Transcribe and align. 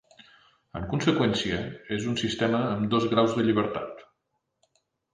En 0.79 0.87
conseqüència, 0.93 1.59
és 1.99 2.09
un 2.15 2.19
sistema 2.23 2.65
amb 2.73 2.91
dos 2.97 3.09
graus 3.15 3.39
de 3.39 3.49
llibertat. 3.49 4.07